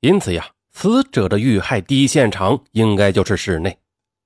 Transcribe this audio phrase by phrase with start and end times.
[0.00, 3.78] 因此呀，死者的遇害第一现场应该就是室内。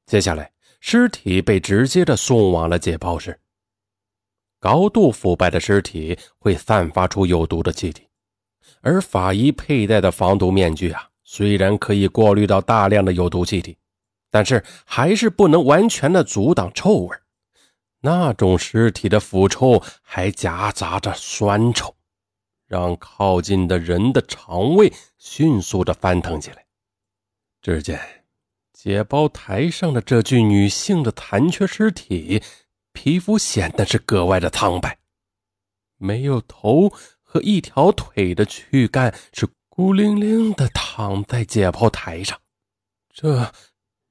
[0.06, 3.36] 接下来，尸体被直接的送往了解剖室。
[4.60, 8.06] 高度腐败的尸体会散发出有毒的气体，
[8.82, 13.76] 而法医佩戴的防毒面具啊，虽然可以过滤到大量的有毒气体，
[14.30, 17.16] 但是还是不能完全的阻挡臭味。
[18.00, 21.92] 那种尸体的腐臭还夹杂着酸臭。
[22.66, 24.90] 让靠近的人的肠胃
[25.24, 26.66] 迅速的翻腾起来。
[27.62, 27.98] 只见
[28.74, 32.42] 解剖台上的这具女性的残缺尸体，
[32.92, 34.98] 皮肤显得是格外的苍白，
[35.96, 36.90] 没有头
[37.22, 42.38] 和一条腿的躯干是孤零零的躺在解剖台上，
[43.10, 43.50] 这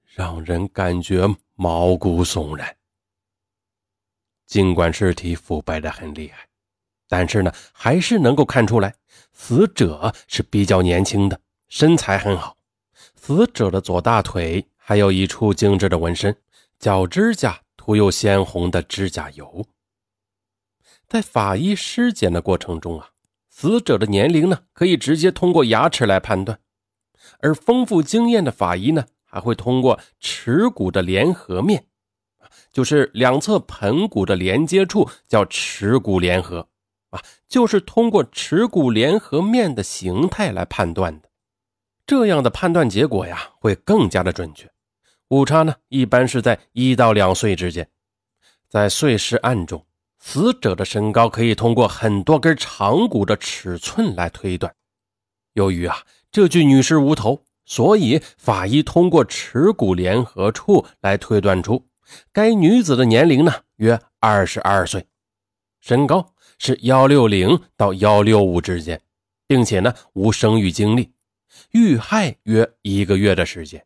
[0.02, 2.75] 让人感觉毛骨悚然。
[4.47, 6.47] 尽管尸体腐败的很厉害。
[7.16, 8.95] 但是呢，还是能够看出来，
[9.34, 11.39] 死者是比较年轻的，
[11.70, 12.58] 身材很好。
[13.16, 16.36] 死者的左大腿还有一处精致的纹身，
[16.80, 19.64] 脚指甲涂有鲜红的指甲油。
[21.08, 23.09] 在法医尸检的过程中啊，
[23.48, 26.58] 死者的年龄呢，可以直接通过牙齿来判断，
[27.42, 31.86] 而丰富经验的法医呢，还会通过耻骨的联合面，
[32.72, 36.67] 就是两侧盆骨的连接处叫耻骨联合。
[37.14, 41.30] 啊，就是通过耻骨联合面的形态来判断的，
[42.08, 44.67] 这样的判断结果呀会更加的准确。
[45.30, 47.88] 误差呢一般是在一到两岁之间。
[48.67, 49.86] 在碎尸案中，
[50.17, 54.73] 死者的身高可以通过很多根长骨的尺寸来推断。
[55.53, 55.98] 由于啊
[56.31, 61.88] 这具女尸无头，所以法医通过耻骨联合处来推断出
[62.31, 65.05] 该女子的年龄呢约二十二岁，
[65.80, 66.33] 身高。
[66.66, 69.02] 是幺六零到幺六五之间，
[69.45, 71.11] 并且呢无生育经历，
[71.72, 73.86] 遇害约一个月的时间。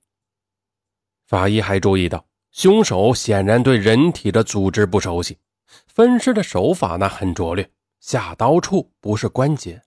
[1.26, 5.40] 法医还注意到，凶手显然对人体的组织不熟悉，
[5.88, 7.68] 分尸的手法呢很拙劣，
[8.00, 9.82] 下刀处不是关节，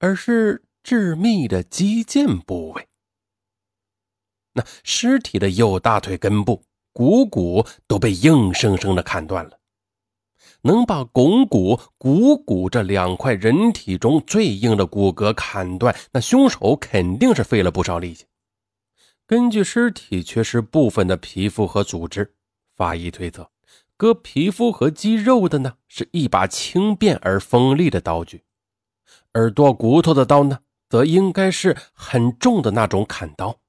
[0.00, 2.88] 而是致密的肌腱部位。
[4.54, 9.60] 那尸体的右大腿根部股骨都被硬生生的砍断了。
[10.64, 18.24] 能把肱骨、股骨这两块人体中最硬的骨骼砍断，那凶手肯定是费了不少力气。
[19.26, 22.34] 根据尸体缺失部分的皮肤和组织，
[22.76, 23.50] 法医推测，
[23.96, 28.42] 割皮肤和肌肉的呢是一把轻便而锋利的刀具，
[29.32, 30.58] 而剁骨头的刀呢，
[30.88, 33.60] 则应该是很重的那种砍刀。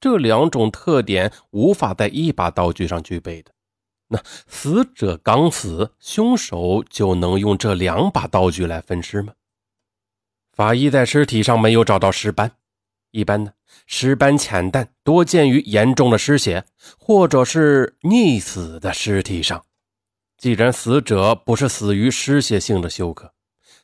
[0.00, 3.53] 这两种特点无法在一把刀具上具备的。
[4.46, 9.32] 死者刚死，凶手就能用这两把刀具来分尸吗？
[10.52, 12.52] 法医在尸体上没有找到尸斑，
[13.10, 13.52] 一般呢，
[13.86, 16.64] 尸斑浅淡，多见于严重的失血
[16.98, 19.64] 或者是溺死的尸体上。
[20.36, 23.32] 既然死者不是死于失血性的休克，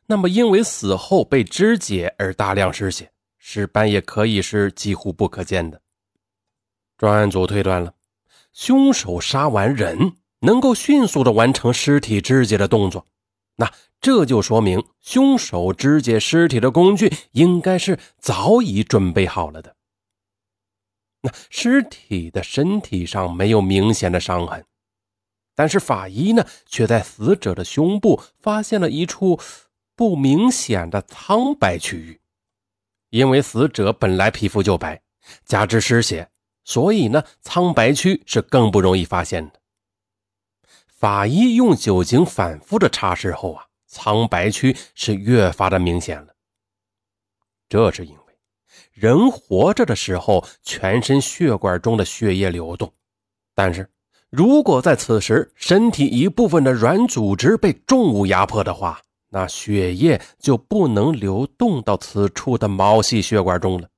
[0.07, 5.81] 那么因为死后被肢解而大量失血，尸斑也可以是几乎不可见的。
[6.99, 7.95] 专案组推断了。
[8.53, 13.07] 凶手杀完人能够迅速的完成尸体肢解的动作，
[13.57, 19.77] 那这就说明凶手肢解尸体的工具应该是早已准备好了的。
[21.23, 24.65] 那尸体的身体上没有明显的伤痕，
[25.55, 29.39] 但是法医呢却在死者的胸部发现了一处
[29.95, 32.19] 不明显的苍白区域，
[33.11, 35.03] 因为死者本来皮肤就白，
[35.45, 36.31] 加之失血。
[36.65, 39.60] 所以呢，苍白区是更不容易发现的。
[41.01, 46.35] 法医用酒精反复的擦拭后啊，苍白区是越发的明显了。
[47.71, 48.39] 这是因为
[48.93, 52.93] 人活着的时候，全身血管中的血液流动，
[53.55, 53.89] 但是
[54.29, 59.01] 如果在此时身体一部分的软组织被重物压迫的话，
[59.31, 63.89] 那血液就不能流动到此处的毛细血管中了，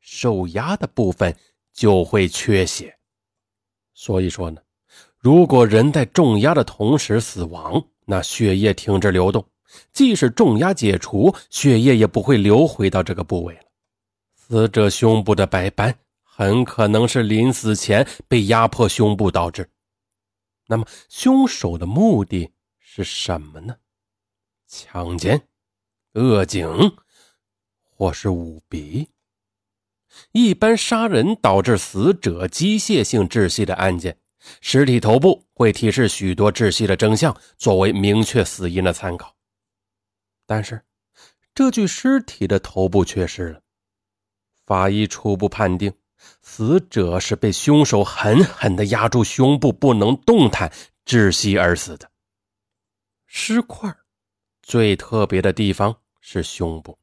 [0.00, 1.36] 受压的部分。
[1.74, 2.96] 就会缺血，
[3.92, 4.62] 所以说呢，
[5.26, 9.44] 如果人在重压的同时死亡，那血液停止流动，
[9.92, 13.62] 即使重压解除，血液也不会流回到这个部位了。
[14.36, 19.68] 死者胸部的白斑很可能是临死前被压迫胸部导致。
[20.68, 23.74] 那么，凶手的目的是什么呢？
[24.68, 25.42] 强奸、
[26.12, 26.68] 恶警，
[27.96, 29.08] 或是舞弊？
[30.30, 34.16] 一般杀人导致死者机械性窒息的案件，
[34.60, 39.34] 尸体头部会提示许多窒息的征象，作为明确死因的参考。
[40.46, 40.80] 但是，
[41.54, 43.60] 这具尸体的头部缺失了，
[44.64, 45.92] 法医初步判定，
[46.42, 50.72] 死者是被凶手狠狠地压住胸部，不能动弹，
[51.04, 52.10] 窒息而死的。
[53.26, 53.94] 尸块
[54.62, 56.98] 最特别的地方是胸部，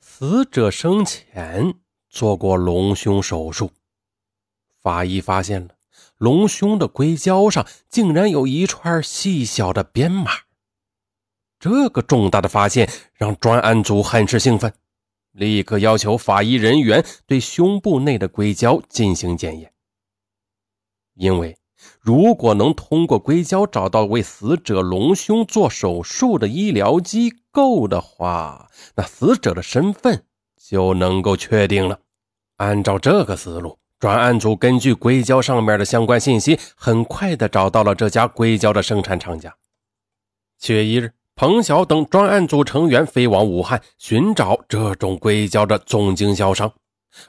[0.00, 1.74] 死者生前
[2.08, 3.70] 做过隆胸手术。
[4.82, 5.74] 法医发现了
[6.20, 10.30] 隆胸的硅胶上竟然有一串细小的编码，
[11.58, 14.74] 这个重大的发现让专案组很是兴奋。
[15.32, 19.72] 立刻要求法医人员对胸部内的硅胶进行检验，
[21.14, 21.56] 因为
[22.00, 30.26] 如果能通过硅胶找到为死者隆胸做手术的医疗机构的话，那死者的身份
[30.62, 32.00] 就能够确定了。
[32.56, 39.54] 按照这个思路，专案组根据硅胶上面的相关信息，很快的找到了这家硅胶的生产厂家。
[40.58, 41.12] 七月一日。
[41.36, 46.70] 彭晓等专案组成员飞往武汉寻找这种硅胶的总经销商，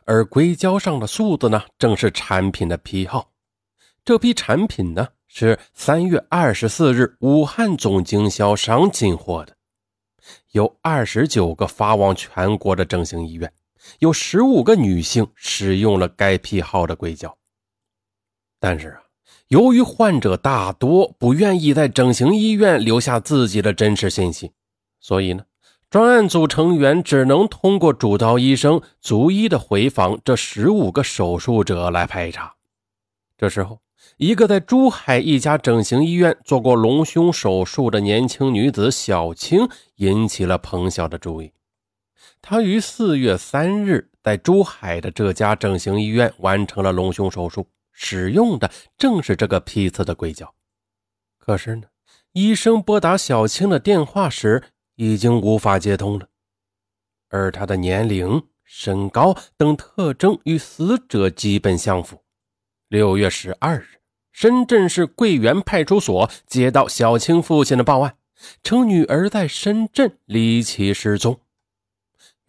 [0.04, 3.32] 而硅胶上的数字呢，正是产品的批号。
[4.04, 9.56] 这批产品呢，是三月二十四日武汉总经销商进货的，
[10.52, 13.50] 有二十九个发往全国的整形医院，
[14.00, 17.38] 有十五个女性使用了该批号的硅胶。
[18.60, 19.01] 但是啊。
[19.48, 24.54] 由于患者大多不愿意在整形医院留下自己的真实信息，
[25.01, 25.44] 所以呢，
[25.89, 32.56] 专案组成员只能通过主刀医生逐一的回访这十五个手术者来排查。
[33.38, 33.80] 这时候，
[34.16, 39.68] 一个在珠海一家整形医院做过隆胸手术的年轻女子小青
[39.98, 41.51] 引起了彭晓的注意。
[42.42, 47.68] 他于四月三日在珠海的这家整形医院完成了隆胸手术。
[47.94, 50.56] 使用的正是这个批次的硅胶，
[51.38, 51.84] 可是呢，
[52.32, 54.64] 医生拨打小青的电话时
[54.96, 56.30] 已经无法接通了，
[57.30, 62.24] 而他的年龄、身高等特征与死者基本相符。
[62.88, 64.00] 六月十二日，
[64.32, 68.16] 深圳市桂园派出所接到小青父亲的报案，
[68.64, 71.40] 称女儿在深圳离奇失踪。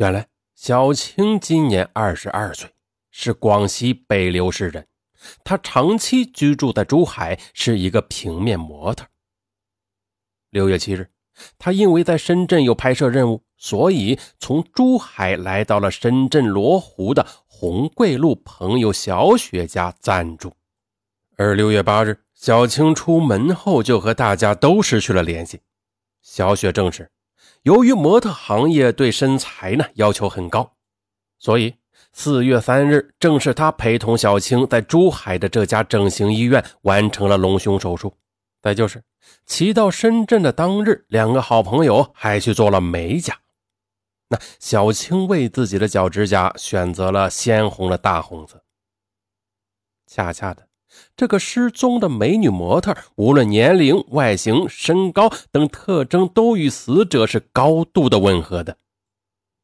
[0.03, 0.27] 原来，
[0.57, 2.69] 小青今年二十二岁，
[3.13, 4.85] 是广西北流市人。
[5.45, 9.07] 他长期居住在珠海，是一个平面模特。
[10.51, 11.09] 六月七日，
[11.57, 20.53] 他因为在深圳有拍摄任务，所以从珠海来到了深圳罗湖的红桂路朋友小雪家暂住。
[21.37, 25.61] 而六月八日，小青出门后就和大家都失去了联系。
[26.23, 27.09] 小雪证实，
[27.63, 30.75] 由于模特行业对身材呢要求很高，
[31.39, 31.75] 所以。
[32.15, 38.15] 四月三日，正是他陪同小青在珠海的这家整形医院完成了隆胸手术。
[38.61, 39.03] 再就是，
[39.47, 43.41] 骑到深圳的当日，两个好朋友还去做了美甲。
[44.29, 48.63] 那小青为自己的脚指甲选择了鲜红的大红色。
[50.07, 50.69] 恰恰的，
[51.17, 58.77] 这个失踪的美女模特，无论年龄、外形、身高等特征，都与死者是高度的吻合的。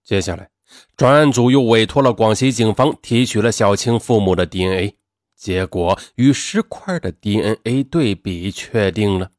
[0.05, 0.51] 接下来。
[0.99, 4.97] 专案组又委托了广西警方提取了小青父母的 DNA，
[5.35, 9.31] 结果与尸块的 DNA 对比，确定了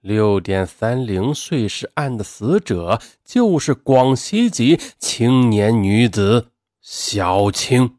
[0.00, 6.48] 六点三零碎尸案的死者就是广西籍青年女子
[6.80, 7.98] 小青。